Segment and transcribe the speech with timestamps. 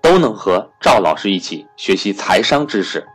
[0.00, 3.06] 都能和赵老师一起学习财商知识，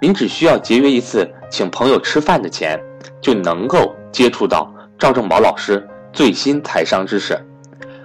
[0.00, 2.78] 您只需要节约一次请朋友吃饭的钱，
[3.20, 7.38] 就能够接触到赵正宝老师最新财商知识。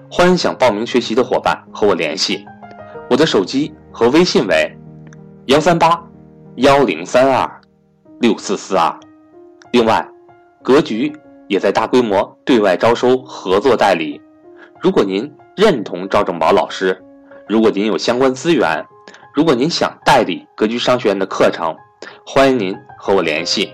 [0.10, 2.46] 欢迎想报名学习的伙伴和我联系，
[3.10, 4.78] 我的手机和微信为
[5.48, 6.02] 幺三八
[6.58, 7.62] 幺零三二
[8.22, 8.98] 六四四二。
[9.72, 10.08] 另外，
[10.64, 11.12] 格局
[11.48, 14.22] 也在大规模对外招收合作代理，
[14.80, 17.02] 如果您认同赵正宝老师。
[17.48, 18.88] 如果您有相关资源，
[19.32, 21.76] 如果您想代理格局商学院的课程，
[22.26, 23.72] 欢迎您和我联系。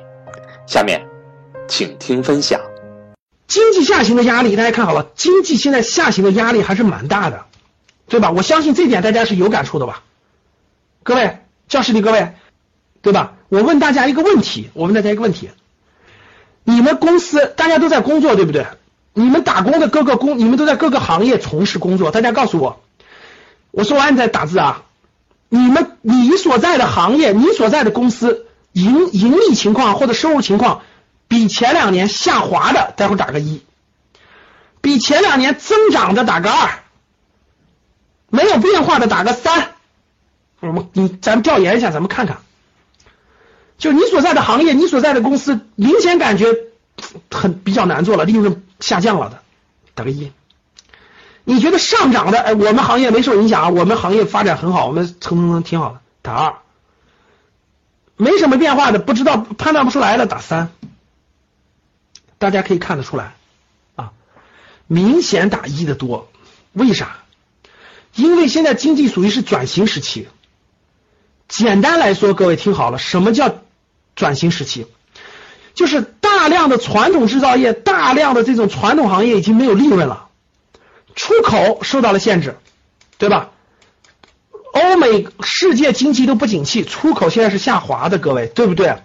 [0.67, 1.01] 下面，
[1.69, 2.59] 请听分享。
[3.47, 7.45] 经济下行的压力，大家看好了，经济现在下行的压力还是蛮大的，
[8.09, 8.31] 对吧？
[8.31, 10.03] 我相信这点大家是有感触的吧？
[11.03, 11.37] 各位
[11.69, 12.33] 教室里各位，
[13.01, 13.35] 对吧？
[13.47, 15.49] 我问大家一个问题，我问大家一个问题：
[16.65, 18.65] 你们公司大家都在工作，对不对？
[19.13, 22.81] 你们打工的各个工，你们都在各个行业从事工作，大家告诉我。
[23.71, 24.83] 我说完你再打字啊！
[25.49, 30.81] 你们你所在的行业，你所在的公司盈盈利情况或者收入情况
[31.27, 33.59] 比前两年下滑的，待会打个一；
[34.81, 36.69] 比前两年增长的打个二；
[38.29, 39.69] 没有变化的打个三。
[40.59, 42.37] 我们你咱们调研一下，咱们看看，
[43.77, 46.47] 就你所在的行业，你所在的公司，明显感觉
[47.29, 49.41] 很比较难做了，利润下降了的，
[49.95, 50.31] 打个一。
[51.43, 56.55] 你觉得上涨的，哎，我们行业没受影响啊，我们行业发展很好，我们蹭蹭蹭挺好的，打二。
[58.15, 60.69] 没什么变化的，不知道判断不出来的，打三。
[62.37, 63.33] 大家可以看得出来
[63.95, 64.11] 啊，
[64.87, 66.29] 明显打一的多，
[66.73, 67.17] 为啥？
[68.13, 70.27] 因为现在经济属于是转型时期。
[71.47, 73.55] 简单来说，各位听好了，什么叫
[74.15, 74.85] 转型时期？
[75.73, 80.27] 就是大量的传统制造业，大量的这种传统行业已经没有利润了。
[81.15, 82.57] 出口受到了限制，
[83.17, 83.49] 对吧？
[84.73, 88.95] 欧美世界经济都不景气，出口现在是下滑的，各位对不对？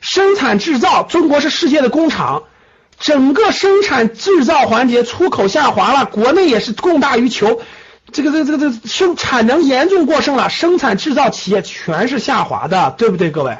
[0.00, 2.44] 生产制造，中国是世界的工厂，
[2.98, 7.60] 整个生产制造环节出口下滑了，国内也是供大于求，
[8.10, 13.58] 这个这个这个这生产能严重过剩了，生产制造企业全是下滑的，对不对，各位？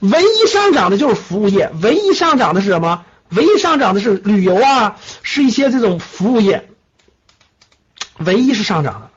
[0.00, 3.04] 唯一上涨的就是服务业，唯一上涨的是什么？
[3.30, 6.68] 唯一上涨的是旅游啊，是一些这种服务业，
[8.18, 9.10] 唯一是上涨的。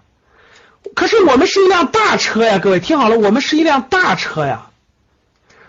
[0.96, 4.68] 可是我们是一辆大车呀，各位听好了，我们是一辆大车呀。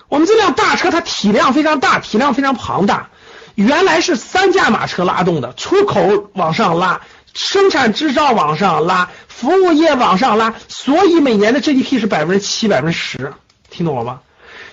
[0.09, 3.09] 我们这辆大车它体量非常大，体量非常庞大。
[3.55, 7.01] 原来是三驾马车拉动的，出口往上拉，
[7.33, 13.33] 生产制造往上拉，服务业往上拉，所以每年的 GDP 是百分之七、百分之十，
[13.71, 14.21] 听懂了吗？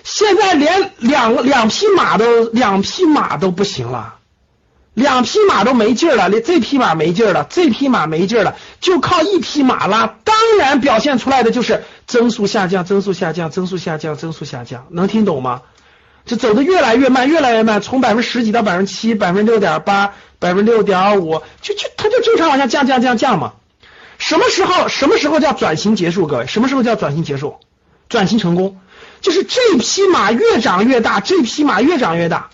[0.04, 4.14] 现在连两两匹马都两匹马都不行了，
[4.94, 15.62] 两匹马都没劲了，连这匹马没劲了，这匹马没劲了，就靠一匹马拉，当然表现出来的就是增速下降，增速下降，增速下降，增速下降，能听懂吗？
[16.24, 23.54] 就走的越来越慢，越来越慢，从百分之十几到百分之七，百分之六点八，百分之六点五，就就它就正常往下降降降降嘛。
[24.18, 26.28] 什么时候什么时候叫转型结束？
[26.28, 27.56] 各位，什么时候叫转型结束？
[28.12, 28.78] 转型成功？
[29.22, 32.50] 就是这匹马越长越大，这匹马越长越大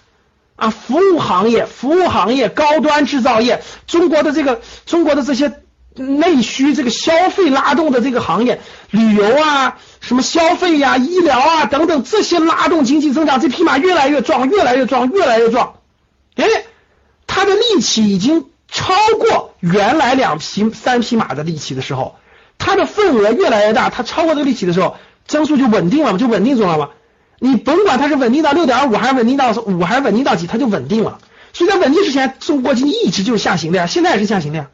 [0.54, 0.68] 啊！
[0.68, 5.62] 服务行业、服务行业、高端制造业，中国的这个中国的这些
[5.94, 8.60] 内需、这个消费拉动的这个行业，
[8.90, 15.76] 旅游啊、什么消费呀、医疗啊等等，这些拉动经济增长，这匹马越来越壮，越来越壮，越来越壮。
[16.36, 16.44] 哎，
[17.26, 22.16] 它的力气已经超过原来两匹、三匹马的力气的时候，
[22.58, 24.98] 它的份额越来越大，它超过这个力气的时候。
[25.28, 26.90] 增速就稳定了嘛，就稳定住了嘛。
[27.38, 31.20] 你甭管它是稳定到六点五，还是稳定到五，还是稳定到几，它就稳定了。
[31.52, 34.70] 所以在稳定之前，中国经济一直就是下行的呀，现在也是下行的呀。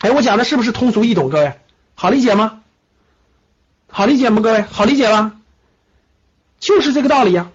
[0.00, 1.30] 哎，我讲的是不是通俗易懂？
[1.30, 1.54] 各位
[1.94, 2.60] 好理解吗？
[3.88, 4.42] 好理解吗？
[4.42, 5.32] 各位好理解吧？
[6.58, 7.50] 就是这个道理呀。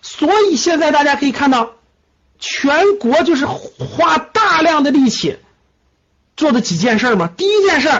[0.00, 1.72] 所以现在大家可以看到，
[2.38, 5.38] 全国就是花大量的力气
[6.36, 7.28] 做的几件事嘛。
[7.28, 7.90] 第一件事。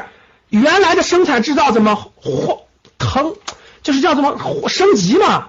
[0.53, 2.67] 原来的生产制造怎么或
[2.99, 3.35] 腾，
[3.83, 5.49] 就是叫什么升级嘛？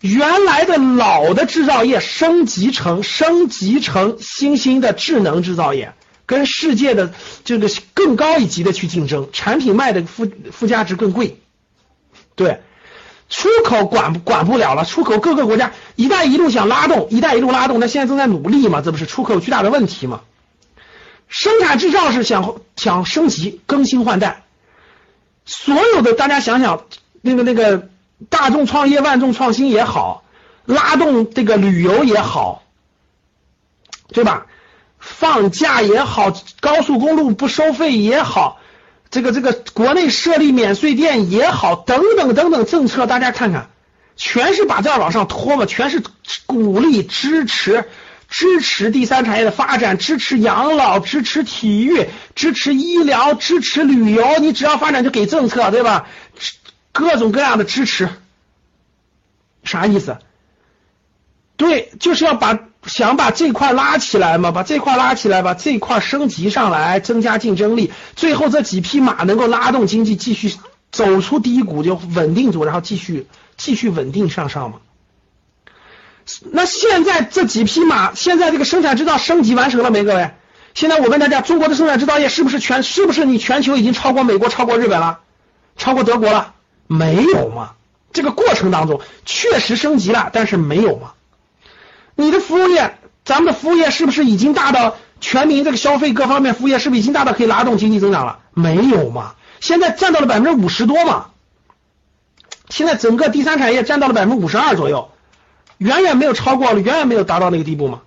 [0.00, 5.94] 原来的老的制造业升级成升级成新兴的智能制造业，
[6.26, 7.14] 跟世界的
[7.44, 11.40] 这个更高一级的去竞争，产品卖的附附加值更贵。
[12.34, 12.60] 对，
[13.30, 20.20] 出口管管不了了，出口各个国家“一带一路”想拉动，“一带一路”拉动，那现在正在努力嘛，这不是出口巨大的问题嘛？
[21.32, 24.44] 生产制造是想想升级、更新换代，
[25.46, 26.84] 所有的大家想想，
[27.22, 27.88] 那个那个
[28.28, 30.24] 大众创业、万众创新也好，
[30.66, 32.62] 拉动这个旅游也好，
[34.08, 34.46] 对吧？
[34.98, 38.60] 放假也好，高速公路不收费也好，
[39.10, 43.70] 这个这个国内设立免税店也好，等等等等政策，大家看看，
[44.16, 46.02] 全是把这往上拖嘛，全是
[46.44, 47.88] 鼓励支持
[48.32, 56.06] 支持第三产业的发展，支持养老，支持体育，支持医疗，支持旅游，你只要发展就给政策，对吧？
[56.90, 58.08] 各种各样的支持，
[59.62, 60.16] 啥意思？
[61.56, 62.58] 对，就是要把。
[62.84, 70.52] 想把这块拉起来嘛，把这块拉起来，把这块升级上来，增加竞争力，最后这几匹马能够拉动经济继续
[70.90, 74.78] 走出低谷，就稳定住，然后继续继续稳定向上嘛。
[76.50, 80.04] 那现在这几匹马，现在这个生产制造升级完成了没？
[80.04, 80.30] 各位，
[80.74, 85.20] 现在我问大家，中国的生产制造业是不是全是不是你全球已经超过美国、超过日本了，
[85.76, 86.54] 超过德国了？
[86.86, 87.72] 没有嘛？
[88.12, 91.12] 这个过程当中确实升级了，但是没有嘛？
[92.14, 98.40] 你的服务业，咱们的服务业是不是已经大到全民这个消费各方面服务业是不是已经大到可以拉动经济增长了？
[98.52, 99.34] 没有嘛？
[99.60, 101.26] 现在占到了百分之五十多嘛？
[102.68, 105.11] 现在整个第三产业占到了百分之五十二左右，
[105.82, 108.02] 远远没有超过了，远远没有达到那个地步嘛？